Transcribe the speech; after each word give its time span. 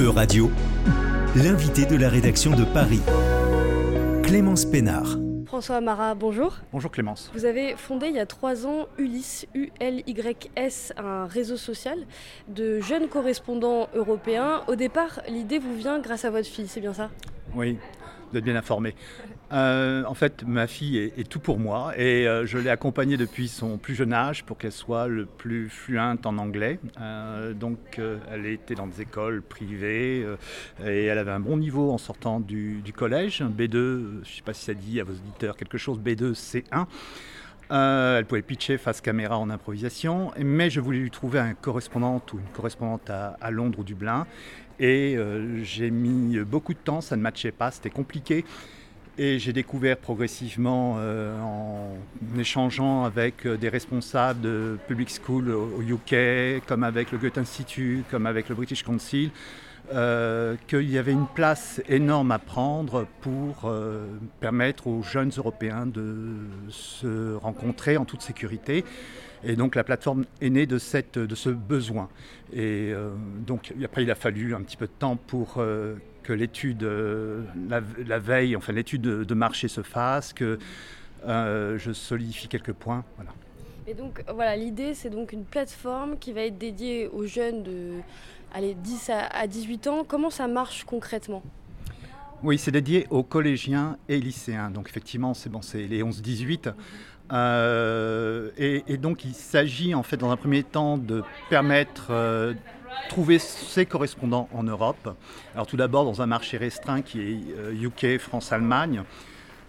E-Radio, 0.00 0.50
l'invité 1.36 1.84
de 1.84 1.96
la 1.96 2.08
rédaction 2.08 2.52
de 2.52 2.64
Paris, 2.64 3.00
Clémence 4.22 4.64
Pénard. 4.64 5.18
François 5.44 5.76
Amara, 5.76 6.14
bonjour. 6.14 6.56
Bonjour 6.72 6.90
Clémence. 6.90 7.30
Vous 7.34 7.44
avez 7.44 7.76
fondé 7.76 8.06
il 8.06 8.14
y 8.14 8.18
a 8.18 8.24
trois 8.24 8.66
ans 8.66 8.88
Ulysse, 8.96 9.46
U-L-Y-S, 9.54 10.94
un 10.96 11.26
réseau 11.26 11.58
social 11.58 11.98
de 12.48 12.80
jeunes 12.80 13.08
correspondants 13.08 13.88
européens. 13.94 14.62
Au 14.66 14.76
départ, 14.76 15.20
l'idée 15.28 15.58
vous 15.58 15.74
vient 15.76 15.98
grâce 15.98 16.24
à 16.24 16.30
votre 16.30 16.48
fille, 16.48 16.68
c'est 16.68 16.80
bien 16.80 16.94
ça? 16.94 17.10
Oui, 17.54 17.78
vous 18.30 18.38
êtes 18.38 18.44
bien 18.44 18.56
informé. 18.56 18.94
Euh, 19.52 20.04
en 20.06 20.14
fait, 20.14 20.44
ma 20.46 20.66
fille 20.66 20.96
est, 20.98 21.28
tout 21.28 21.40
pour 21.40 21.58
moi 21.58 21.92
et 21.98 22.26
euh, 22.26 22.46
je 22.46 22.56
l'ai 22.56 22.70
accompagnée 22.70 23.18
depuis 23.18 23.48
son 23.48 23.76
plus 23.76 23.94
jeune 23.94 24.14
âge 24.14 24.44
pour 24.44 24.56
qu'elle 24.56 24.72
soit 24.72 25.08
le 25.08 25.26
plus 25.26 25.68
fluente 25.68 26.24
en 26.24 26.38
anglais. 26.38 26.78
Euh, 27.00 27.52
donc, 27.52 28.00
elle 28.30 28.46
était 28.46 28.74
dans 28.74 28.86
des 28.86 29.02
écoles 29.02 29.42
privées 29.42 30.26
et 30.84 31.04
elle 31.04 31.18
avait 31.18 31.32
un 31.32 31.40
bon 31.40 31.56
niveau 31.56 31.90
en 31.90 31.98
sortant 31.98 32.40
du, 32.40 32.82
collège, 32.96 33.42
B2, 33.42 33.72
je 33.72 34.18
ne 34.20 34.24
sais 34.24 34.42
pas 34.42 34.54
si 34.54 34.64
ça 34.64 34.74
dit 34.74 35.00
à 35.00 35.04
vos 35.04 35.12
auditeurs 35.12 35.56
quelque 35.56 35.78
chose, 35.78 35.98
B2, 35.98 36.32
C1. 36.32 36.86
elle 37.70 38.24
pouvait 38.24 38.42
pitcher 38.42 38.78
face 38.78 39.00
caméra 39.00 39.38
en 39.38 39.50
improvisation, 39.50 40.32
mais 40.38 40.70
je 40.70 40.80
voulais 40.80 40.98
lui 40.98 41.10
trouver 41.10 41.38
un 41.38 41.54
correspondant 41.54 42.22
ou 42.32 42.38
une 42.38 42.52
correspondante 42.54 43.10
à 43.10 43.50
Londres 43.50 43.80
ou 43.80 43.84
Dublin. 43.84 44.26
Et 44.80 45.16
j'ai 45.62 45.90
mis 45.90 46.38
beaucoup 46.40 46.74
de 46.74 46.78
temps, 46.78 47.00
ça 47.00 47.16
ne 47.16 47.22
matchait 47.22 47.52
pas, 47.52 47.70
c'était 47.70 47.90
compliqué. 47.90 48.44
Et 49.18 49.38
j'ai 49.38 49.52
découvert 49.52 49.98
progressivement, 49.98 50.96
euh, 50.96 51.38
en 51.42 51.94
échangeant 52.38 53.04
avec 53.04 53.46
euh, 53.46 53.58
des 53.58 53.68
responsables 53.68 54.40
de 54.40 54.78
public 54.88 55.10
school 55.10 55.50
au 55.50 55.82
UK, 55.82 56.64
comme 56.66 56.82
avec 56.82 57.12
le 57.12 57.18
Goethe 57.18 57.36
Institute, 57.36 58.06
comme 58.10 58.24
avec 58.24 58.48
le 58.48 58.54
British 58.54 58.82
Council, 58.82 59.30
euh, 59.92 60.56
qu'il 60.66 60.88
y 60.90 60.96
avait 60.96 61.12
une 61.12 61.26
place 61.26 61.82
énorme 61.90 62.30
à 62.30 62.38
prendre 62.38 63.06
pour 63.20 63.70
permettre 64.40 64.86
aux 64.86 65.02
jeunes 65.02 65.32
Européens 65.36 65.84
de 65.84 66.36
se 66.70 67.34
rencontrer 67.34 67.98
en 67.98 68.06
toute 68.06 68.22
sécurité. 68.22 68.82
Et 69.44 69.56
donc 69.56 69.74
la 69.74 69.84
plateforme 69.84 70.24
est 70.40 70.50
née 70.50 70.66
de, 70.66 70.78
cette, 70.78 71.18
de 71.18 71.34
ce 71.34 71.50
besoin. 71.50 72.08
Et 72.52 72.92
donc 73.46 73.72
après, 73.84 74.02
il 74.04 74.10
a 74.10 74.14
fallu 74.14 74.54
un 74.54 74.60
petit 74.62 74.76
peu 74.76 74.86
de 74.86 74.92
temps 74.98 75.16
pour 75.16 75.60
que 76.22 76.32
l'étude, 76.32 76.84
euh, 76.84 77.42
la, 77.68 78.18
veille, 78.18 78.56
enfin 78.56 78.72
l'étude 78.72 79.02
de, 79.02 79.34
marché 79.34 79.68
se 79.68 79.82
fasse, 79.82 80.32
que 80.32 80.58
euh, 81.26 81.78
je 81.78 81.92
solidifie 81.92 82.48
quelques 82.48 82.72
points. 82.72 83.04
Voilà. 83.16 83.32
Et 83.86 83.94
donc 83.94 84.22
voilà, 84.32 84.56
l'idée 84.56 84.94
c'est 84.94 85.10
donc 85.10 85.32
une 85.32 85.44
plateforme 85.44 86.16
qui 86.18 86.32
va 86.32 86.42
être 86.42 86.58
dédiée 86.58 87.08
aux 87.08 87.26
jeunes 87.26 87.62
de 87.62 87.94
allez, 88.54 88.74
10 88.74 89.10
à, 89.10 89.46
18 89.46 89.86
ans. 89.88 90.04
Comment 90.06 90.30
ça 90.30 90.46
marche 90.46 90.84
concrètement? 90.84 91.42
Oui, 92.44 92.58
c'est 92.58 92.72
dédié 92.72 93.06
aux 93.10 93.22
collégiens 93.22 93.98
et 94.08 94.18
lycéens. 94.18 94.70
Donc 94.70 94.88
effectivement, 94.88 95.32
c'est 95.34 95.48
bon, 95.48 95.62
c'est 95.62 95.86
les 95.86 96.02
11-18. 96.02 96.72
Euh, 97.32 98.50
et, 98.58 98.96
donc 98.98 99.24
il 99.24 99.34
s'agit 99.34 99.94
en 99.94 100.02
fait 100.02 100.18
dans 100.18 100.30
un 100.30 100.36
premier 100.36 100.62
temps 100.62 100.98
de 100.98 101.22
permettre 101.48 102.12
trouver 103.08 103.38
ses 103.38 103.86
correspondants 103.86 104.48
en 104.52 104.62
Europe. 104.62 105.14
Alors 105.54 105.66
tout 105.66 105.76
d'abord 105.76 106.04
dans 106.04 106.22
un 106.22 106.26
marché 106.26 106.56
restreint 106.56 107.02
qui 107.02 107.20
est 107.20 107.82
UK, 107.82 108.04
euh, 108.04 108.18
France, 108.18 108.52
Allemagne. 108.52 109.02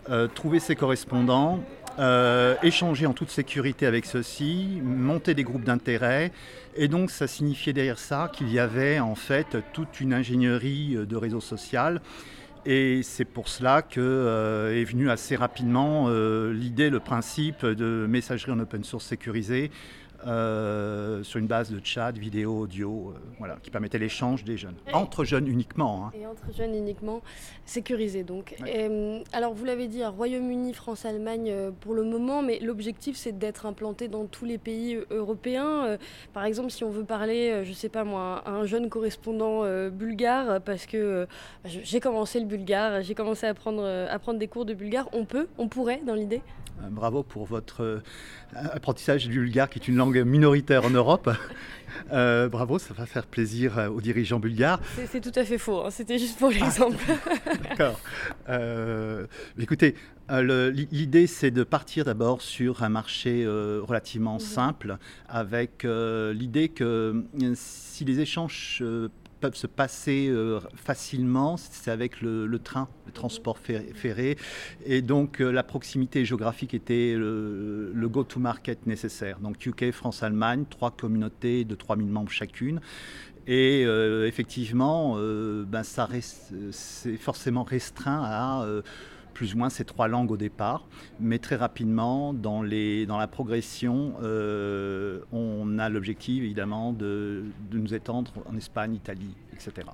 Euh, 0.10 0.28
trouver 0.28 0.60
ses 0.60 0.76
correspondants, 0.76 1.64
euh, 1.98 2.56
échanger 2.62 3.06
en 3.06 3.14
toute 3.14 3.30
sécurité 3.30 3.86
avec 3.86 4.06
ceux-ci, 4.06 4.82
monter 4.84 5.34
des 5.34 5.44
groupes 5.44 5.64
d'intérêt. 5.64 6.32
Et 6.76 6.90
donc 6.90 7.10
ça 7.10 7.26
signifiait 7.28 7.72
derrière 7.72 8.00
ça 8.00 8.30
qu'il 8.34 8.52
y 8.52 8.60
avait 8.60 9.00
en 9.00 9.16
fait 9.16 9.58
toute 9.72 10.02
une 10.02 10.14
ingénierie 10.14 10.98
de 11.08 11.16
réseau 11.16 11.40
social. 11.40 12.02
Et 12.66 13.02
c'est 13.04 13.26
pour 13.26 13.50
cela 13.50 13.82
que 13.82 14.72
est 14.74 14.86
venue 14.86 15.10
assez 15.10 15.36
rapidement 15.36 16.10
l'idée, 16.10 16.90
le 16.90 17.00
principe 17.00 17.66
de 17.66 18.06
messagerie 18.08 18.52
en 18.52 18.60
open 18.60 18.84
source 18.84 19.06
sécurisée 19.06 19.70
euh, 19.72 20.03
sur 20.24 21.40
une 21.40 21.48
base 21.48 21.72
de 21.72 21.80
chat, 21.84 22.12
vidéo, 22.12 22.60
audio, 22.60 23.14
euh, 23.16 23.20
voilà, 23.40 23.58
qui 23.62 23.70
permettait 23.70 23.98
l'échange 23.98 24.44
des 24.44 24.58
jeunes. 24.58 24.76
entre 24.92 25.24
jeunes 25.24 25.48
uniquement. 25.48 26.08
Hein. 26.08 26.12
Et 26.20 26.26
entre 26.26 26.54
jeunes 26.56 26.76
uniquement, 26.76 27.22
sécurisé 27.66 28.24
donc. 28.24 28.56
Euh, 28.68 29.20
alors 29.34 29.54
vous 29.54 29.66
l'avez 29.66 29.88
dit, 29.88 30.04
Royaume-Uni, 30.04 30.74
France, 30.74 31.06
Allemagne 31.06 31.72
pour 31.82 31.94
le 31.94 32.04
moment, 32.04 32.42
mais 32.42 32.60
l'objectif 32.60 33.16
c'est 33.16 33.38
d'être 33.38 33.66
implanté 33.66 34.08
dans 34.08 34.26
tous 34.26 34.46
les 34.46 34.58
pays 34.58 35.00
européens. 35.12 35.98
par 36.34 36.46
exemple, 36.46 36.72
si 36.72 36.84
on 36.84 36.90
veut 36.90 37.06
parler, 37.06 37.64
je 37.64 37.70
ne 37.70 37.76
sais 37.76 37.90
pas 37.90 38.04
moi, 38.04 38.44
à 38.46 38.52
un 38.52 38.66
jeune 38.66 38.90
correspondant 38.90 39.64
bulgare, 39.90 40.62
parce 40.62 40.86
que 40.86 41.28
j'ai 41.66 42.00
commencé 42.00 42.40
le 42.40 42.46
bulgare, 42.46 43.02
j'ai 43.02 43.16
commencé 43.16 43.46
à 43.46 43.54
prendre, 43.54 43.86
à 43.86 44.20
prendre 44.20 44.40
des 44.40 44.48
cours 44.48 44.66
de 44.66 44.74
bulgare, 44.74 45.10
on 45.14 45.26
peut, 45.26 45.48
on 45.58 45.68
pourrait 45.68 46.02
dans 46.06 46.16
l'idée? 46.16 46.42
Euh, 46.82 46.90
bravo 46.90 47.24
pour 47.24 47.46
votre 47.46 47.84
euh, 47.84 48.00
apprentissage 48.54 49.28
du 49.28 49.40
bulgare, 49.40 49.70
qui 49.70 49.80
est 49.80 49.88
une 49.88 49.96
langue 49.96 50.13
minoritaire 50.22 50.86
en 50.86 50.90
Europe. 50.90 51.30
Euh, 52.12 52.50
bravo, 52.50 52.80
ça 52.80 52.94
va 52.94 53.06
faire 53.06 53.26
plaisir 53.26 53.90
aux 53.94 54.02
dirigeants 54.02 54.40
bulgares. 54.40 54.80
C'est 55.12 55.22
tout 55.22 55.38
à 55.38 55.44
fait 55.44 55.58
faux, 55.58 55.86
hein. 55.86 55.90
c'était 55.90 56.20
juste 56.20 56.38
pour 56.38 56.50
l'exemple. 56.50 56.98
D'accord. 57.70 58.00
écoutez, 59.58 59.96
l'idée 60.30 61.28
c'est 61.28 61.52
de 61.52 61.64
partir 61.64 62.06
d'abord 62.06 62.42
sur 62.42 62.84
un 62.84 62.90
marché 62.90 63.46
relativement 63.48 64.36
mhm. 64.36 64.40
simple, 64.40 64.98
avec 65.28 65.84
l'idée 65.86 66.70
que 66.70 67.24
si 67.56 68.06
les 68.06 68.20
échanges 68.20 68.84
peuvent 69.44 69.56
se 69.56 69.68
passer 69.68 70.30
euh, 70.30 70.62
facilement, 70.74 71.58
c'est 71.58 71.92
avec 71.92 72.22
le, 72.22 72.48
train, 72.60 72.88
le 73.06 73.12
transport 73.12 73.58
ferré. 73.58 74.38
Et 74.86 75.02
donc 75.02 75.42
euh, 75.42 75.52
la 75.52 75.64
proximité 75.64 76.24
géographique 76.24 76.74
était 76.74 77.14
le, 77.18 78.08
go-to-market 78.08 78.88
nécessaire. 78.88 79.40
Donc 79.40 79.66
UK, 79.66 79.92
France, 79.92 80.24
Allemagne, 80.24 80.64
trois 80.70 80.92
communautés 80.92 81.66
de 81.66 81.76
3000 81.76 82.08
membres 82.08 82.32
chacune. 82.32 82.80
Et 83.46 83.84
euh, 83.86 84.30
effectivement, 84.30 85.18
ben, 85.18 85.84
ça 85.84 86.08
c'est 86.72 87.18
forcément 87.18 87.64
restreint 87.64 88.24
à 88.24 88.66
plus 89.34 89.56
ou 89.56 89.58
moins 89.58 89.70
ces 89.70 89.86
trois 89.86 90.08
langues 90.08 90.32
au 90.32 90.38
départ, 90.38 90.88
mais 91.20 91.40
très 91.40 91.56
rapidement, 91.56 92.34
dans, 92.34 92.62
les, 92.62 93.06
dans 93.06 93.18
la 93.18 93.28
progression, 93.28 94.14
euh, 94.22 95.20
on 95.32 95.80
a 95.80 95.90
l'objectif 95.90 96.44
évidemment 96.44 96.94
de, 96.94 97.46
de, 97.72 97.78
nous 97.78 97.94
étendre 97.94 98.32
en 98.46 98.56
Espagne, 98.56 98.96
Italie, 98.96 99.36
etc. 99.52 99.88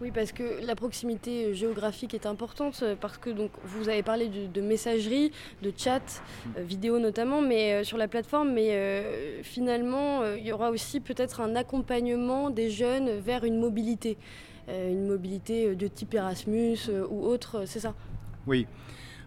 Oui, 0.00 0.10
parce 0.12 0.32
que 0.32 0.66
la 0.66 0.74
proximité 0.74 1.54
géographique 1.54 2.12
est 2.12 2.26
importante, 2.26 2.82
parce 3.00 3.18
que 3.18 3.30
donc, 3.30 3.52
vous 3.62 3.88
avez 3.88 4.02
parlé 4.02 4.28
de, 4.28 4.60
messagerie, 4.60 5.30
de 5.62 5.72
chat, 5.76 6.00
mm. 6.00 6.50
euh, 6.58 6.62
vidéo 6.62 6.98
notamment, 6.98 7.40
mais 7.40 7.74
euh, 7.74 7.84
sur 7.84 7.98
la 7.98 8.08
plateforme, 8.08 8.52
mais 8.52 9.42
finalement, 9.42 10.24
il 10.34 10.44
y 10.44 10.52
aura 10.52 10.70
aussi 10.70 10.98
peut-être 10.98 11.40
un 11.40 11.54
accompagnement 11.54 12.50
des 12.50 12.70
jeunes 12.70 13.20
vers 13.20 13.44
une 13.44 13.58
mobilité, 13.60 14.16
une 14.68 15.06
mobilité 15.06 15.74
de 15.74 15.88
type 15.88 16.14
Erasmus 16.14 16.78
ou 17.10 17.24
autre, 17.24 17.64
c'est 17.66 17.80
ça? 17.80 17.94
Oui. 18.46 18.66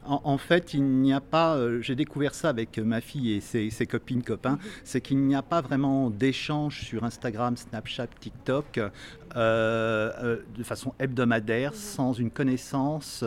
En, 0.07 0.37
fait, 0.37 0.73
il 0.73 0.83
n'y 0.83 1.13
a 1.13 1.21
pas, 1.21 1.55
euh, 1.55 1.81
j'ai 1.81 1.95
découvert 1.95 2.35
ça 2.35 2.49
avec 2.49 2.77
ma 2.77 3.01
fille 3.01 3.33
et 3.33 3.41
ses, 3.41 3.87
copines, 3.87 4.23
copains, 4.23 4.59
c'est 4.83 5.01
qu'il 5.01 5.19
n'y 5.19 5.35
a 5.35 5.41
pas 5.41 5.61
vraiment 5.61 6.09
d'échange 6.09 6.81
sur 6.81 7.03
Instagram, 7.03 7.57
Snapchat, 7.57 8.07
TikTok 8.19 8.77
euh, 8.77 8.89
euh, 9.35 10.37
de 10.55 10.63
façon 10.63 10.93
hebdomadaire 10.99 11.71
mhm. 11.71 11.77
sans 11.77 12.13
une 12.13 12.31
connaissance 12.31 13.23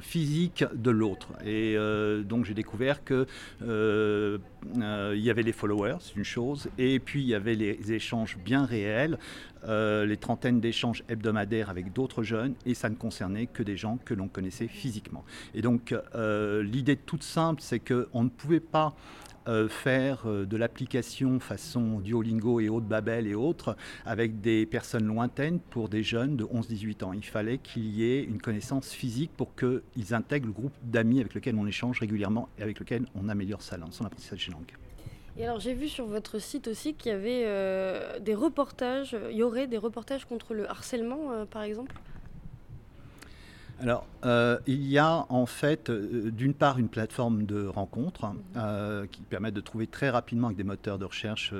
physique 0.00 0.64
de 0.74 0.90
l'autre. 0.90 1.28
Et 1.44 1.76
donc 2.24 2.44
j'ai 2.44 2.54
découvert 2.54 3.04
que 3.04 3.26
il 3.62 5.20
y 5.20 5.30
avait 5.30 5.42
les 5.42 5.52
followers, 5.52 5.98
c'est 6.00 6.16
une 6.16 6.24
chose, 6.24 6.68
et 6.78 6.98
puis 6.98 7.22
il 7.22 7.28
y 7.28 7.34
avait 7.34 7.54
les 7.54 7.92
échanges 7.92 8.38
bien 8.38 8.64
réels. 8.64 9.18
Euh, 9.64 10.06
les 10.06 10.16
trentaines 10.16 10.60
d'échanges 10.60 11.02
hebdomadaires 11.08 11.68
avec 11.68 11.92
d'autres 11.92 12.22
jeunes, 12.22 12.54
et 12.64 12.74
ça 12.74 12.88
ne 12.88 12.94
concernait 12.94 13.46
que 13.46 13.64
des 13.64 13.76
gens 13.76 13.98
que 14.04 14.14
l'on 14.14 14.28
connaissait 14.28 14.68
physiquement. 14.68 15.24
Et 15.54 15.62
donc 15.62 15.94
euh, 16.14 16.62
l'idée 16.62 16.96
toute 16.96 17.22
simple, 17.22 17.60
c'est 17.62 17.80
qu'on 17.80 18.24
ne 18.24 18.28
pouvait 18.28 18.60
pas 18.60 18.94
euh, 19.46 19.68
faire 19.68 20.26
de 20.26 20.56
l'application 20.56 21.40
façon 21.40 22.00
Duolingo 22.00 22.60
et 22.60 22.68
Haute 22.68 22.84
Babel 22.84 23.26
et 23.26 23.34
autres 23.34 23.76
avec 24.04 24.40
des 24.40 24.66
personnes 24.66 25.06
lointaines 25.06 25.58
pour 25.58 25.88
des 25.88 26.02
jeunes 26.02 26.36
de 26.36 26.44
11-18 26.44 27.04
ans. 27.04 27.12
Il 27.12 27.24
fallait 27.24 27.58
qu'il 27.58 27.86
y 27.86 28.04
ait 28.04 28.22
une 28.22 28.40
connaissance 28.40 28.90
physique 28.90 29.30
pour 29.36 29.54
qu'ils 29.54 30.14
intègrent 30.14 30.48
le 30.48 30.52
groupe 30.52 30.74
d'amis 30.82 31.20
avec 31.20 31.34
lequel 31.34 31.56
on 31.56 31.66
échange 31.66 32.00
régulièrement 32.00 32.48
et 32.58 32.62
avec 32.62 32.78
lequel 32.78 33.06
on 33.14 33.28
améliore 33.28 33.62
sa 33.62 33.76
langue, 33.78 33.92
son 33.92 34.04
apprentissage 34.04 34.46
des 34.46 34.52
langues. 34.52 34.72
Et 35.38 35.44
alors 35.44 35.60
j'ai 35.60 35.72
vu 35.72 35.88
sur 35.88 36.06
votre 36.06 36.40
site 36.40 36.66
aussi 36.66 36.94
qu'il 36.94 37.12
y 37.12 37.14
avait 37.14 37.44
euh, 37.46 38.18
des 38.18 38.34
reportages, 38.34 39.16
il 39.30 39.36
y 39.36 39.44
aurait 39.44 39.68
des 39.68 39.78
reportages 39.78 40.24
contre 40.24 40.52
le 40.52 40.68
harcèlement 40.68 41.30
euh, 41.30 41.44
par 41.44 41.62
exemple? 41.62 41.94
Alors, 43.80 44.06
euh, 44.24 44.58
il 44.66 44.86
y 44.86 44.98
a 44.98 45.26
en 45.28 45.46
fait, 45.46 45.90
d'une 45.90 46.54
part, 46.54 46.78
une 46.78 46.88
plateforme 46.88 47.44
de 47.46 47.66
rencontres 47.66 48.26
mhm. 48.26 49.08
qui 49.08 49.22
permet 49.22 49.52
de 49.52 49.60
trouver 49.60 49.86
très 49.86 50.10
rapidement 50.10 50.48
avec 50.48 50.56
des 50.56 50.64
moteurs 50.64 50.98
de 50.98 51.04
recherche 51.04 51.54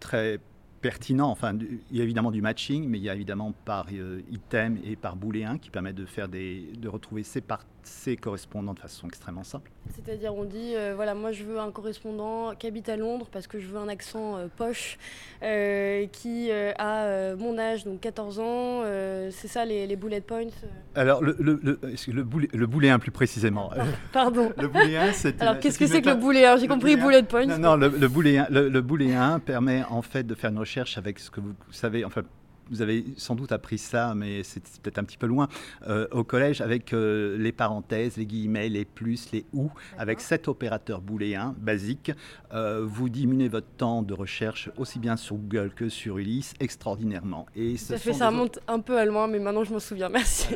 très 0.00 0.40
pertinent. 0.80 1.30
Enfin, 1.30 1.56
il 1.90 1.96
y 1.96 2.00
a 2.00 2.04
évidemment 2.04 2.30
du 2.30 2.42
matching, 2.42 2.88
mais 2.88 2.98
il 2.98 3.04
y 3.04 3.10
a 3.10 3.14
évidemment 3.14 3.54
par 3.64 3.86
item 4.30 4.78
et 4.84 4.96
par 4.96 5.16
booléen 5.16 5.58
qui 5.58 5.70
permettent 5.70 5.94
de, 5.94 6.04
faire 6.04 6.28
des, 6.28 6.72
de 6.76 6.88
retrouver 6.88 7.22
ces 7.22 7.40
parties 7.84 8.04
c'est 8.04 8.16
correspondant 8.16 8.74
de 8.74 8.80
façon 8.80 9.06
extrêmement 9.06 9.44
simple. 9.44 9.70
C'est-à-dire, 9.94 10.34
on 10.34 10.44
dit, 10.44 10.74
euh, 10.74 10.92
voilà, 10.94 11.14
moi 11.14 11.32
je 11.32 11.42
veux 11.44 11.58
un 11.58 11.70
correspondant 11.70 12.54
qui 12.58 12.66
habite 12.66 12.88
à 12.88 12.96
Londres 12.96 13.28
parce 13.32 13.46
que 13.46 13.58
je 13.58 13.66
veux 13.66 13.78
un 13.78 13.88
accent 13.88 14.36
euh, 14.36 14.46
poche, 14.54 14.98
euh, 15.42 16.06
qui 16.12 16.50
a 16.50 17.34
mon 17.36 17.58
âge, 17.58 17.84
donc 17.84 18.00
14 18.00 18.40
ans. 18.40 18.82
c'est 19.30 19.48
ça 19.48 19.64
les, 19.64 19.96
bullet 19.96 20.20
points 20.20 20.48
Alors, 20.94 21.22
le, 21.22 21.36
le, 21.38 21.60
le, 21.62 21.78
le, 22.12 22.66
boulet, 22.66 22.98
plus 22.98 23.10
précisément? 23.10 23.70
Pardon. 24.12 24.52
le 24.58 24.68
bouléen, 24.68 25.12
c'est. 25.12 25.40
Alors, 25.40 25.58
qu'est-ce 25.58 25.78
que 25.78 25.86
c'est 25.86 26.02
que 26.02 26.10
le 26.10 26.16
boulet 26.16 26.44
J'ai 26.58 26.68
compris 26.68 26.96
bullet 26.96 27.22
points. 27.22 27.46
Non, 27.46 27.58
non, 27.58 27.76
le, 27.76 27.88
le 27.88 28.08
bouléen, 28.08 28.46
le, 28.50 29.40
permet 29.40 29.82
en 29.88 30.02
fait 30.02 30.24
de 30.24 30.34
faire 30.34 30.50
une 30.50 30.58
recherche 30.58 30.98
avec 30.98 31.18
ce 31.18 31.30
que 31.30 31.40
vous 31.40 31.54
savez, 31.70 32.04
enfin, 32.04 32.22
vous 32.70 32.82
avez 32.82 33.04
sans 33.16 33.34
doute 33.34 33.52
appris 33.52 33.78
ça, 33.78 34.14
mais 34.14 34.42
c'est 34.42 34.62
peut-être 34.82 34.98
un 34.98 35.04
petit 35.04 35.18
peu 35.18 35.26
loin, 35.26 35.48
euh, 35.86 36.06
au 36.12 36.24
collège 36.24 36.60
avec 36.60 36.92
euh, 36.92 37.36
les 37.38 37.52
parenthèses, 37.52 38.16
les 38.16 38.26
guillemets, 38.26 38.68
les 38.68 38.84
plus, 38.84 39.30
les 39.32 39.44
ou, 39.52 39.70
avec 39.98 40.20
cet 40.20 40.48
opérateur 40.48 41.00
booléen 41.00 41.54
basique, 41.58 42.12
euh, 42.52 42.84
vous 42.84 43.08
diminuez 43.08 43.48
votre 43.48 43.66
temps 43.76 44.02
de 44.02 44.14
recherche 44.14 44.70
aussi 44.76 44.98
bien 44.98 45.16
sur 45.16 45.36
Google 45.36 45.72
que 45.74 45.88
sur 45.88 46.18
Ulysse 46.18 46.54
extraordinairement. 46.60 47.46
Et 47.54 47.76
ça 47.76 47.98
fait 47.98 48.12
ça 48.12 48.28
remonte 48.28 48.60
un 48.68 48.80
peu 48.80 48.98
à 48.98 49.04
loin, 49.04 49.26
mais 49.26 49.38
maintenant 49.38 49.64
je 49.64 49.72
m'en 49.72 49.80
souviens. 49.80 50.08
Merci. 50.08 50.54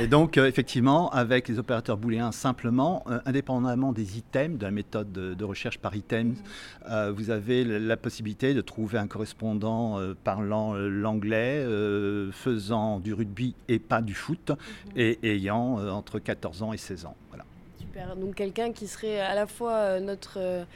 Et 0.00 0.06
donc 0.06 0.36
effectivement, 0.36 1.10
avec 1.10 1.48
les 1.48 1.58
opérateurs 1.58 1.96
booléens 1.96 2.32
simplement, 2.32 3.04
indépendamment 3.24 3.92
des 3.92 4.18
items, 4.18 4.58
de 4.58 4.64
la 4.64 4.70
méthode 4.70 5.12
de, 5.12 5.44
recherche 5.44 5.78
par 5.78 5.96
items, 5.96 6.38
mm-hmm. 6.86 7.10
vous 7.10 7.30
avez 7.30 7.64
la 7.64 7.96
possibilité 7.96 8.54
de 8.54 8.60
trouver 8.60 8.98
un 8.98 9.06
correspondant 9.06 9.98
parlant 10.24 10.74
l'anglais 10.74 11.31
euh, 11.36 12.30
faisant 12.32 13.00
du 13.00 13.14
rugby 13.14 13.54
et 13.68 13.78
pas 13.78 14.02
du 14.02 14.14
foot, 14.14 14.50
mhm. 14.50 14.92
et 14.96 15.18
ayant 15.22 15.78
euh, 15.78 15.90
entre 15.90 16.18
14 16.18 16.62
ans 16.62 16.72
et 16.72 16.78
16 16.78 17.06
ans. 17.06 17.16
Voilà. 17.28 17.44
Super. 17.78 18.16
Donc 18.16 18.34
quelqu'un 18.34 18.72
qui 18.72 18.86
serait 18.86 19.20
à 19.20 19.34
la 19.34 19.46
fois 19.46 19.72
euh, 19.72 20.00
notre 20.00 20.66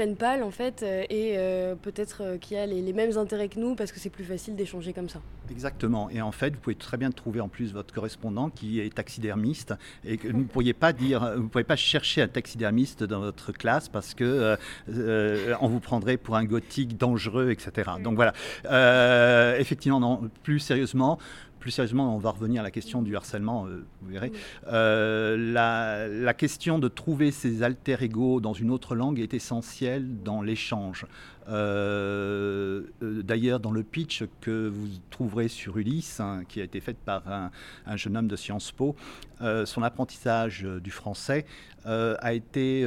en 0.00 0.50
fait 0.50 0.82
et 0.82 1.36
peut-être 1.82 2.36
qui 2.40 2.56
a 2.56 2.66
les, 2.66 2.92
mêmes 2.92 3.16
intérêts 3.18 3.48
que 3.48 3.58
nous 3.58 3.74
parce 3.74 3.92
que 3.92 4.00
c'est 4.00 4.10
plus 4.10 4.24
facile 4.24 4.56
d'échanger 4.56 4.92
comme 4.92 5.08
ça. 5.08 5.20
Exactement. 5.50 6.08
Et 6.10 6.20
en 6.22 6.32
fait, 6.32 6.54
vous 6.54 6.60
pouvez 6.60 6.76
très 6.76 6.96
bien 6.96 7.10
trouver 7.10 7.40
en 7.40 7.48
plus 7.48 7.72
votre 7.72 7.92
correspondant 7.92 8.50
qui 8.50 8.80
est 8.80 8.94
taxidermiste 8.94 9.74
et 10.04 10.16
que 10.16 10.28
vous 10.28 10.38
ne 10.38 10.44
pourriez 10.44 10.72
pas 10.72 10.92
dire, 10.92 11.32
vous 11.36 11.44
ne 11.44 11.48
pouvez 11.48 11.64
pas 11.64 11.76
chercher 11.76 12.22
un 12.22 12.28
taxidermiste 12.28 13.04
dans 13.04 13.20
votre 13.20 13.52
classe 13.52 13.88
parce 13.88 14.14
que 14.14 14.24
euh, 14.24 14.56
euh, 14.90 15.54
on 15.60 15.68
vous 15.68 15.80
prendrait 15.80 16.16
pour 16.16 16.36
un 16.36 16.44
gothique 16.44 16.96
dangereux, 16.96 17.50
etc. 17.50 17.90
Donc 18.02 18.14
voilà. 18.16 18.32
Euh, 18.66 19.58
effectivement, 19.58 20.00
non, 20.00 20.30
plus 20.42 20.60
sérieusement, 20.60 21.18
plus 21.60 21.70
sérieusement, 21.70 22.16
on 22.16 22.18
va 22.18 22.30
revenir 22.30 22.62
à 22.62 22.64
la 22.64 22.70
question 22.70 23.02
du 23.02 23.14
harcèlement, 23.14 23.66
vous 24.02 24.10
verrez. 24.10 24.32
la, 24.66 26.08
la, 26.08 26.34
question 26.34 26.78
de 26.78 26.88
trouver 26.88 27.30
ses 27.30 27.62
alter 27.62 27.96
ego 28.00 28.40
dans 28.40 28.54
une 28.54 28.70
autre 28.70 28.94
langue 28.94 29.20
est 29.20 29.34
essentielle 29.34 30.22
dans 30.22 30.42
l'échange. 30.42 31.06
Euh, 31.50 32.82
euh, 33.02 33.22
d'ailleurs, 33.22 33.60
dans 33.60 33.72
le 33.72 33.82
pitch 33.82 34.24
que 34.40 34.68
vous 34.68 34.88
trouverez 35.10 35.48
sur 35.48 35.78
Ulysse, 35.78 36.20
hein, 36.20 36.42
qui 36.48 36.60
a 36.60 36.64
été 36.64 36.80
fait 36.80 36.96
par 36.96 37.22
un, 37.28 37.96
jeune 37.96 38.16
homme 38.16 38.28
de 38.28 38.36
Sciences 38.36 38.72
Po, 38.72 38.94
euh, 39.40 39.66
son 39.66 39.82
apprentissage 39.82 40.62
du 40.62 40.90
français 40.90 41.44
a 41.84 42.34
été 42.34 42.86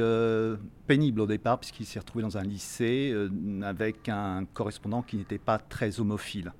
pénible 0.86 1.20
au 1.20 1.26
départ, 1.26 1.58
puisqu'il 1.58 1.84
s'est 1.84 1.98
retrouvé 1.98 2.22
dans 2.22 2.38
un 2.38 2.44
lycée 2.44 3.12
avec 3.62 4.08
un 4.08 4.44
correspondant 4.54 5.02
qui 5.02 5.16
n'était 5.16 5.38
pas 5.38 5.58
très 5.58 5.98
homophile. 5.98 6.52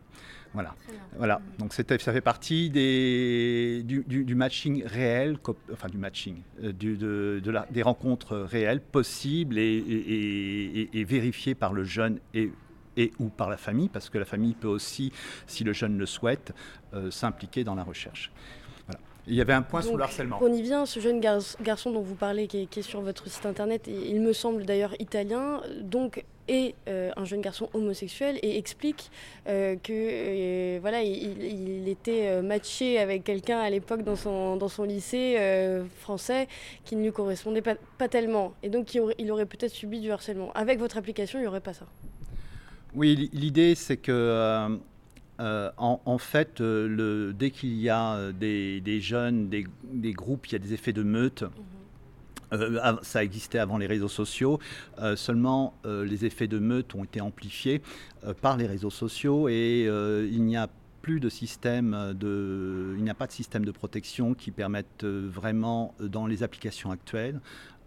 Voilà. 0.54 0.74
voilà. 1.16 1.40
Donc 1.58 1.72
ça 1.72 1.82
fait 1.84 2.20
partie 2.20 2.70
des, 2.70 3.82
du, 3.84 4.34
matching 4.34 4.84
réel, 4.84 5.36
enfin 5.72 5.88
du 5.88 5.98
matching, 5.98 6.42
euh, 6.62 6.72
du, 6.72 6.96
de, 6.96 7.50
la, 7.50 7.66
des 7.70 7.82
rencontres 7.82 8.36
réelles 8.36 8.80
possibles 8.80 9.58
et, 9.58 10.88
et, 10.92 11.04
vérifiées 11.04 11.56
par 11.56 11.72
le 11.72 11.82
jeune 11.82 12.20
et, 12.34 12.52
et 12.96 13.12
ou 13.18 13.28
par 13.28 13.50
la 13.50 13.56
famille, 13.56 13.88
parce 13.88 14.08
que 14.08 14.18
la 14.18 14.24
famille 14.24 14.54
peut 14.54 14.68
aussi, 14.68 15.12
si 15.46 15.64
le 15.64 15.72
jeune 15.72 15.98
le 15.98 16.06
souhaite, 16.06 16.54
euh, 16.94 17.10
s'impliquer 17.10 17.64
dans 17.64 17.74
la 17.74 17.82
recherche. 17.82 18.30
Il 19.26 19.34
y 19.34 19.40
avait 19.40 19.52
un 19.52 19.62
point 19.62 19.80
sur 19.80 19.96
le 19.96 20.02
harcèlement. 20.02 20.38
On 20.42 20.52
y 20.52 20.62
vient, 20.62 20.84
ce 20.86 21.00
jeune 21.00 21.20
garçon 21.20 21.90
dont 21.90 22.02
vous 22.02 22.14
parlez, 22.14 22.46
qui 22.46 22.68
est, 22.70 22.82
sur 22.82 23.00
votre 23.00 23.28
site 23.28 23.46
internet, 23.46 23.88
et 23.88 24.10
il 24.10 24.20
me 24.20 24.32
semble 24.32 24.64
d'ailleurs 24.64 24.94
italien, 25.00 25.62
donc 25.80 26.24
est 26.46 26.74
euh, 26.88 27.10
un 27.16 27.24
jeune 27.24 27.40
garçon 27.40 27.70
homosexuel 27.72 28.38
et 28.42 28.58
explique 28.58 29.10
euh, 29.48 29.76
que 29.76 29.92
euh, 29.94 30.78
voilà 30.78 31.02
il, 31.02 31.88
était 31.88 32.42
matché 32.42 32.98
avec 32.98 33.24
quelqu'un 33.24 33.60
à 33.60 33.70
l'époque 33.70 34.02
dans 34.02 34.16
son, 34.16 34.56
dans 34.56 34.68
son 34.68 34.82
lycée 34.82 35.38
français 36.00 36.46
qui 36.84 36.96
ne 36.96 37.02
lui 37.02 37.12
correspondait 37.12 37.62
pas, 37.62 37.76
pas 37.96 38.08
tellement 38.08 38.52
et 38.62 38.68
donc 38.68 38.94
il 38.94 39.00
aurait, 39.00 39.14
il 39.18 39.30
aurait 39.32 39.46
peut-être 39.46 39.72
subi 39.72 40.00
du 40.00 40.10
harcèlement. 40.10 40.52
Avec 40.54 40.78
votre 40.78 40.98
application, 40.98 41.38
il 41.38 41.42
n'y 41.42 41.48
aurait 41.48 41.60
pas 41.60 41.72
ça. 41.72 41.86
Oui, 42.94 43.30
l'idée 43.32 43.74
c'est 43.74 43.96
que 43.96 44.78
euh, 45.40 45.70
en, 45.78 46.18
fait, 46.18 46.60
euh, 46.60 46.86
le, 46.86 47.32
dès 47.32 47.50
qu'il 47.50 47.74
y 47.74 47.88
a 47.88 48.14
euh, 48.14 48.32
des, 48.32 49.00
jeunes, 49.00 49.48
des, 49.48 50.12
groupes, 50.12 50.46
il 50.46 50.52
y 50.52 50.56
a 50.56 50.60
des 50.60 50.72
effets 50.72 50.92
de 50.92 51.02
meute. 51.02 51.42
Mhm. 52.52 52.98
ça 53.02 53.24
existait 53.24 53.58
avant 53.58 53.78
les 53.78 53.86
réseaux 53.86 54.08
sociaux. 54.08 54.60
seulement, 55.16 55.74
les 55.84 56.24
effets 56.24 56.46
de 56.46 56.60
meute 56.60 56.94
ont 56.94 57.02
été 57.02 57.20
amplifiés 57.20 57.82
par 58.42 58.56
les 58.56 58.66
réseaux 58.66 58.90
sociaux 58.90 59.48
et 59.48 59.88
il 60.30 60.44
n'y 60.44 60.56
a 60.56 60.68
plus 61.02 61.18
de 61.18 61.28
système 61.28 62.14
de, 62.14 62.94
il 62.96 63.02
n'y 63.02 63.10
a 63.10 63.14
pas 63.14 63.26
de 63.26 63.32
système 63.32 63.64
de 63.64 63.72
protection 63.72 64.34
qui 64.34 64.52
permette 64.52 65.04
vraiment, 65.04 65.94
dans 65.98 66.28
les 66.28 66.44
applications 66.44 66.92
actuelles, 66.92 67.40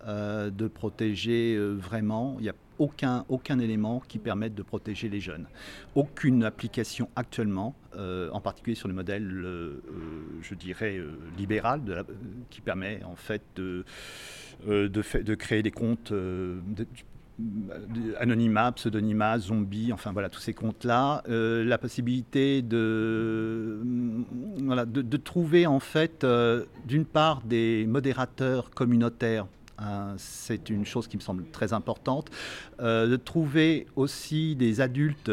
de 0.05 0.67
protéger 0.67 1.57
vraiment. 1.57 2.35
Il 2.39 2.45
y 2.45 2.49
a 2.49 2.55
aucun, 2.79 3.59
élément 3.59 4.01
qui 4.07 4.19
permette 4.19 4.55
de 4.55 4.63
protéger 4.63 5.09
les 5.09 5.19
jeunes. 5.19 5.47
Aucune 5.95 6.43
application 6.43 7.09
actuellement, 7.15 7.75
euh, 7.95 8.29
en 8.31 8.41
particulier 8.41 8.75
sur 8.75 8.87
le 8.87 8.93
modèle, 8.93 9.27
euh, 9.43 9.47
euh, 9.47 9.81
je 10.41 10.55
dirais, 10.55 10.99
libéral, 11.37 11.83
de 11.83 12.05
qui 12.49 12.61
permet 12.61 13.01
en 13.03 13.15
fait 13.15 13.41
de, 13.55 13.83
de, 14.67 14.87
de 14.87 15.35
créer 15.35 15.63
des 15.63 15.71
comptes 15.71 16.13
anonymat, 18.19 18.71
pseudonymat, 18.71 19.37
zombie, 19.37 19.93
enfin 19.93 20.11
voilà, 20.11 20.29
tous 20.29 20.39
ces 20.39 20.53
comptes-là, 20.53 21.23
la 21.27 21.77
possibilité 21.77 22.61
de, 22.61 23.79
de, 23.83 25.01
de, 25.01 25.17
trouver 25.17 25.67
en 25.67 25.79
fait, 25.79 26.25
d'une 26.85 27.05
part, 27.05 27.41
des 27.41 27.85
modérateurs 27.87 28.71
communautaires 28.71 29.47
Hein, 29.79 30.15
c'est 30.17 30.69
une 30.69 30.85
chose 30.85 31.07
qui 31.07 31.17
me 31.17 31.21
semble 31.21 31.45
très 31.51 31.73
importante. 31.73 32.29
Euh, 32.79 33.17
trouver 33.17 33.87
aussi 33.95 34.55
des 34.55 34.81
adultes 34.81 35.31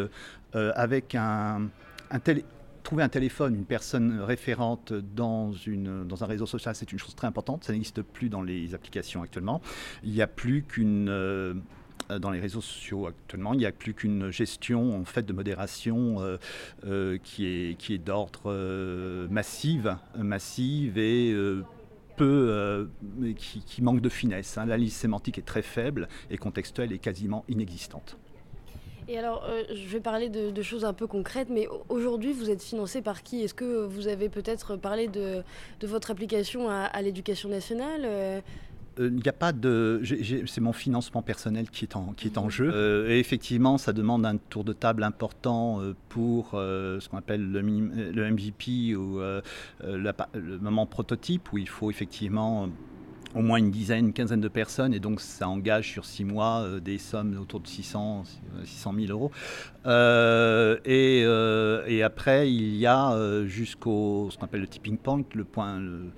euh, 0.54 0.72
avec 0.74 1.14
un, 1.14 1.68
trouver 2.82 3.02
un 3.02 3.08
téléphone, 3.08 3.54
une 3.54 3.64
personne 3.64 4.20
référente 4.20 4.92
dans, 4.92 5.52
une, 5.52 6.04
dans 6.06 6.22
un 6.22 6.26
réseau 6.26 6.46
social, 6.46 6.74
c'est 6.74 6.92
une 6.92 6.98
chose 6.98 7.14
très 7.14 7.26
importante. 7.26 7.64
Ça 7.64 7.72
n'existe 7.72 8.02
plus 8.02 8.28
dans 8.28 8.42
les 8.42 8.74
applications 8.74 9.22
actuellement. 9.22 9.62
Il 10.02 10.12
n'y 10.12 10.22
a 10.22 10.26
plus 10.26 10.62
qu'une 10.62 11.08
euh, 11.08 11.54
dans 12.20 12.30
les 12.30 12.40
réseaux 12.40 12.60
sociaux 12.60 13.06
actuellement, 13.06 13.54
il 13.54 13.60
n'y 13.60 13.66
a 13.66 13.72
plus 13.72 13.94
qu'une 13.94 14.30
gestion 14.30 15.00
en 15.00 15.06
fait 15.06 15.22
de 15.22 15.32
modération 15.32 16.18
qui 17.22 17.46
est 17.46 17.78
qui 17.78 17.94
est 17.94 17.98
d'ordre 17.98 18.52
massive, 19.30 19.96
massive 20.18 20.98
et 20.98 21.34
peu, 22.16 22.48
euh, 22.50 22.86
qui, 23.36 23.82
manque 23.82 24.00
de 24.00 24.08
finesse. 24.08 24.58
Hein. 24.58 24.66
La 24.66 24.76
liste 24.76 24.98
sémantique 24.98 25.38
est 25.38 25.46
très 25.46 25.62
faible 25.62 26.08
et 26.30 26.38
contextuelle 26.38 26.92
est 26.92 26.98
quasiment 26.98 27.44
inexistante. 27.48 28.16
Et 29.06 29.18
alors, 29.18 29.44
euh, 29.44 29.64
je 29.74 29.86
vais 29.88 30.00
parler 30.00 30.30
de, 30.30 30.62
choses 30.62 30.84
un 30.84 30.94
peu 30.94 31.06
concrètes, 31.06 31.48
mais 31.50 31.68
aujourd'hui, 31.88 32.32
vous 32.32 32.50
êtes 32.50 32.62
financé 32.62 33.02
par 33.02 33.22
qui? 33.22 33.42
Est-ce 33.42 33.54
que 33.54 33.84
vous 33.84 34.08
avez 34.08 34.28
peut-être 34.28 34.76
parlé 34.76 35.08
de, 35.08 35.42
votre 35.82 36.10
application 36.10 36.70
à, 36.70 37.02
l'éducation 37.02 37.48
nationale 37.48 38.02
euh, 38.04 38.40
il 38.98 39.04
euh, 39.04 39.10
n'y 39.10 39.28
a 39.28 39.32
pas 39.32 39.52
de. 39.52 40.02
C'est 40.46 40.60
mon 40.60 40.72
financement 40.72 41.22
personnel 41.22 41.70
qui 41.70 41.84
est 41.84 41.96
en, 41.96 42.12
qui 42.16 42.26
est 42.28 42.38
en 42.38 42.48
jeu. 42.48 42.70
Euh, 42.72 43.10
et 43.10 43.18
effectivement, 43.18 43.78
ça 43.78 43.92
demande 43.92 44.24
un 44.24 44.36
tour 44.36 44.64
de 44.64 44.72
table 44.72 45.02
important 45.02 45.80
euh, 45.80 45.94
pour 46.08 46.50
ce 46.52 47.08
qu'on 47.08 47.18
appelle 47.18 47.50
le, 47.50 47.60
le, 47.60 48.30
MVP 48.30 48.94
ou 48.94 49.18
le 49.82 50.58
moment 50.60 50.86
prototype, 50.86 51.52
où 51.52 51.58
il 51.58 51.68
faut 51.68 51.90
effectivement 51.90 52.68
au 53.34 53.42
moins 53.42 53.58
une 53.58 53.72
dizaine, 53.72 54.06
une 54.06 54.12
quinzaine 54.12 54.40
de 54.40 54.48
personnes, 54.48 54.94
et 54.94 55.00
donc 55.00 55.20
ça 55.20 55.48
engage 55.48 55.90
sur 55.90 56.04
six 56.04 56.24
mois 56.24 56.64
des 56.80 56.98
sommes 56.98 57.36
autour 57.36 57.58
de 57.58 57.66
600, 57.66 58.22
600 58.64 58.94
000 58.96 59.10
euros. 59.10 59.32
et, 60.84 61.22
et, 61.22 62.02
après, 62.04 62.52
il 62.52 62.76
y 62.76 62.86
a 62.86 63.44
jusqu'au 63.44 64.28
ce 64.30 64.38
qu'on 64.38 64.44
appelle 64.44 64.60
le 64.60 64.68
tipping 64.68 64.96
point, 64.98 65.22
le 65.34 65.44
point 65.44 65.80
le 65.80 66.12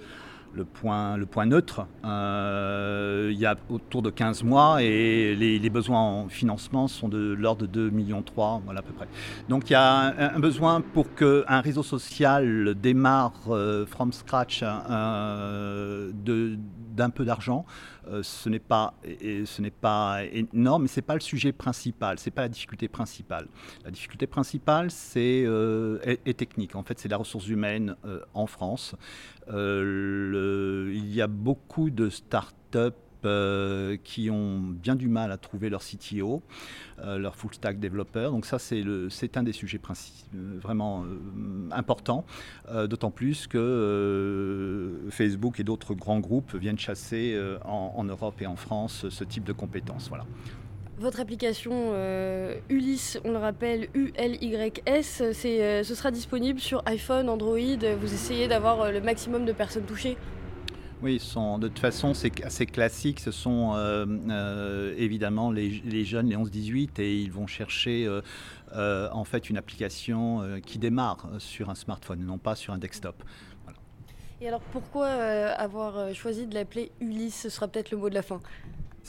point, 0.65 1.17
le 1.17 1.27
point 1.27 1.47
neutre. 1.47 1.87
Euh, 2.05 3.31
il 3.33 3.39
y 3.39 3.47
a 3.47 3.57
autour 3.69 4.03
de 4.03 4.11
15 4.11 4.43
mois 4.43 4.83
et 4.83 5.35
les, 5.35 5.71
besoins 5.71 6.01
en 6.01 6.29
financement 6.29 6.89
sont 6.89 7.09
de 7.09 7.35
l'ordre 7.35 7.63
de 7.63 7.67
2 7.67 7.91
millions 7.91 8.23
3, 8.23 8.63
voilà 8.65 8.81
à 8.81 8.83
peu 8.83 8.93
près. 8.93 9.09
Donc 9.49 9.69
il 9.69 9.73
y 9.73 9.77
a 9.77 10.35
un, 10.35 10.39
besoin 10.39 10.81
pour 10.81 11.15
qu'un 11.15 11.61
réseau 11.61 11.83
social 11.83 12.75
démarre 12.75 13.33
euh, 13.51 13.85
from 13.87 14.13
scratch 14.13 14.63
euh, 14.63 16.13
d'un 16.97 17.11
peu 17.11 17.25
d'argent. 17.25 17.65
ce 18.23 18.49
n'est 18.49 18.59
pas, 18.59 18.95
pas 19.81 20.25
énorme, 20.25 20.83
mais 20.83 20.89
ce 20.89 21.01
n'est 21.01 21.07
pas 21.07 21.15
le 21.15 21.21
sujet 21.21 21.53
principal, 21.53 22.19
ce 22.19 22.29
n'est 22.29 22.35
pas 22.35 22.43
la 22.43 22.49
difficulté 22.49 22.89
principale. 22.89 23.47
La 23.85 23.91
difficulté 23.91 24.27
principale 24.27 24.91
c'est, 24.91 25.45
est, 26.03 26.37
technique. 26.37 26.75
En 26.75 26.83
fait, 26.83 26.99
c'est 26.99 27.09
la 27.09 27.17
ressource 27.17 27.49
humaine 27.49 27.97
en 28.35 28.47
France. 28.47 28.95
Il 29.49 31.15
y 31.15 31.21
a 31.21 31.27
beaucoup 31.27 31.91
de 31.91 32.09
startups 32.09 33.06
euh, 33.27 33.97
qui 34.03 34.31
ont 34.31 34.59
bien 34.59 34.97
du 34.97 35.09
mal 35.09 35.33
à 35.33 35.37
trouver 35.37 35.69
leur 35.69 35.83
CTO, 35.83 36.43
euh, 37.01 37.19
leur 37.19 37.37
full 37.37 37.53
stack 37.55 37.79
développeur. 37.79 38.33
Donc 38.33 38.47
ça, 38.47 38.59
c'est 38.59 39.37
un 39.37 39.43
des 39.43 39.53
sujets 39.53 39.81
euh, 40.35 40.59
vraiment 40.61 41.05
importants, 41.71 42.25
d'autant 42.89 43.11
plus 43.11 43.47
que 43.47 45.01
Facebook 45.11 45.61
et 45.61 45.65
d'autres 45.65 45.95
grands 45.95 46.21
groupes 46.21 46.55
viennent 46.55 46.79
chasser 46.79 47.39
en, 47.65 48.05
Europe 48.05 48.41
et 48.41 48.47
en 48.47 48.57
France 48.57 49.09
ce 49.09 49.25
type 49.25 49.45
de 49.45 49.53
compétences. 49.53 50.09
Voilà. 50.09 50.27
Votre 50.99 51.21
application 51.21 51.93
Ulysse, 52.69 53.19
on 53.25 53.33
le 53.33 53.39
rappelle, 53.39 53.89
U-L-Y-S, 53.95 55.23
ce 55.33 55.95
sera 55.95 56.11
disponible 56.11 56.61
sur 56.61 56.83
iPhone, 56.87 57.29
Android. 57.29 57.59
Vous 58.01 58.15
essayez 58.15 58.49
d'avoir 58.49 58.91
le 58.91 59.01
maximum 59.01 59.45
de 59.45 59.53
personnes 59.53 59.85
touchées 59.85 60.17
oui, 61.03 61.19
sont, 61.19 61.59
de 61.59 61.69
toute 61.69 61.79
façon, 61.79 62.15
c'est 62.15 62.43
assez 62.43 62.65
classique. 62.65 63.21
Ce 63.21 63.31
sont 63.31 63.75
euh, 63.75 64.07
euh, 64.31 64.95
évidemment 64.97 65.51
les, 65.51 66.05
jeunes, 66.05 66.29
les 66.29 66.37
11-18, 66.37 67.01
et 67.01 67.21
ils 67.21 67.31
vont 67.31 67.47
chercher 67.47 68.09
euh, 68.75 69.09
en 69.13 69.25
fait 69.25 69.51
une 69.51 69.59
application 69.59 70.61
qui 70.65 70.79
démarre 70.79 71.29
sur 71.39 71.69
un 71.69 71.75
smartphone, 71.75 72.25
non 72.25 72.39
pas 72.39 72.55
sur 72.55 72.73
un 72.73 72.79
desktop. 72.79 73.23
Et 74.41 74.49
alors 74.49 74.61
pourquoi 74.61 75.09
avoir 75.09 76.15
choisi 76.15 76.47
de 76.47 76.55
l'appeler 76.55 76.93
Ulysse? 77.01 77.43
Ce 77.43 77.49
sera 77.49 77.69
peut-être 77.69 77.91
le 77.91 77.99
mot 77.99 78.09
de 78.09 78.15
la 78.15 78.23
fin. 78.23 78.41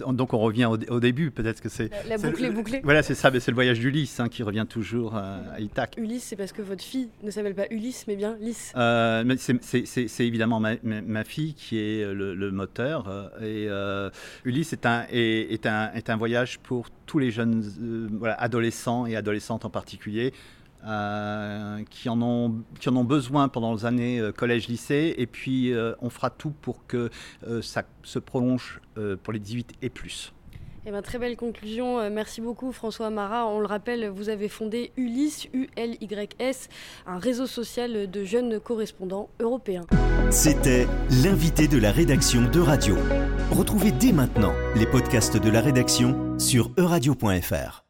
Donc 0.05 0.33
on 0.33 0.39
revient 0.39 0.65
au, 0.65 0.99
début, 0.99 1.31
peut-être 1.31 1.61
que 1.61 1.69
c'est... 1.69 1.89
La, 2.07 2.17
boucle 2.17 2.45
est 2.45 2.51
bouclée. 2.51 2.81
Voilà, 2.83 3.03
c'est 3.03 3.15
ça, 3.15 3.31
c'est 3.39 3.51
le 3.51 3.55
voyage 3.55 3.79
d'Ulysse 3.79 4.19
hein, 4.19 4.29
qui 4.29 4.43
revient 4.43 4.65
toujours 4.67 5.15
euh, 5.15 5.39
à 5.53 5.59
Ithac. 5.59 5.95
Ulysse, 5.97 6.23
c'est 6.23 6.35
parce 6.35 6.51
que 6.51 6.61
votre 6.61 6.83
fille 6.83 7.09
ne 7.23 7.31
s'appelle 7.31 7.55
pas 7.55 7.67
Ulysse, 7.71 8.05
mais 8.07 8.15
bien 8.15 8.37
Lys. 8.39 8.73
Euh, 8.75 9.35
c'est 9.37 10.25
évidemment 10.25 10.59
ma, 10.59 11.23
fille 11.23 11.53
qui 11.53 11.79
est 11.79 12.05
le, 12.13 12.51
moteur. 12.51 13.07
Euh, 13.41 14.09
et 14.43 14.49
Ulysse 14.49 14.73
est 14.73 14.85
un, 14.85 15.05
est, 15.11 15.65
un, 15.65 15.91
est 15.93 16.09
un 16.09 16.17
voyage 16.17 16.59
pour 16.59 16.89
tous 17.05 17.19
les 17.19 17.31
jeunes 17.31 17.63
adolescents 18.37 19.05
et 19.05 19.15
adolescentes 19.15 19.65
en 19.65 19.69
particulier. 19.69 20.33
Qui, 21.89 22.09
en 22.09 22.21
ont, 22.21 22.63
qui 22.79 22.89
en 22.89 22.95
ont 22.95 23.03
besoin 23.03 23.49
pendant 23.49 23.73
les 23.73 23.85
années 23.85 24.21
collège-lycée. 24.35 25.15
Et 25.17 25.27
puis, 25.27 25.73
on 26.01 26.09
fera 26.09 26.29
tout 26.29 26.51
pour 26.61 26.85
que 26.87 27.09
ça 27.61 27.83
se 28.03 28.19
prolonge 28.19 28.81
euh, 28.97 29.15
pour 29.21 29.33
les 29.33 29.39
18 29.39 29.73
et 29.81 29.89
plus. 29.89 30.33
Eh 30.85 30.91
ben, 30.91 31.01
très 31.01 31.19
belle 31.19 31.35
conclusion. 31.35 31.99
Euh, 31.99 32.09
merci 32.09 32.39
beaucoup 32.39 32.71
François 32.71 33.09
Marat. 33.09 33.47
On 33.47 33.59
le 33.59 33.65
rappelle, 33.65 34.07
vous 34.07 34.29
avez 34.29 34.47
fondé 34.47 34.91
Ulysse, 34.95 35.47
U-L-Y-S, 35.53 36.69
un 37.05 37.19
réseau 37.19 37.45
social 37.45 38.09
de 38.09 38.23
jeunes 38.23 38.59
correspondants 38.59 39.29
européens. 39.41 39.85
C'était 40.29 40.87
l'invité 41.23 41.67
de 41.67 41.77
la 41.77 41.91
rédaction 41.91 42.49
de 42.49 42.59
Radio. 42.59 42.95
Retrouvez 43.51 43.91
dès 43.91 44.13
maintenant 44.13 44.53
les 44.75 44.85
podcasts 44.85 45.37
de 45.37 45.49
la 45.49 45.61
rédaction 45.61 46.39
sur 46.39 46.71
euradio.fr. 46.77 47.86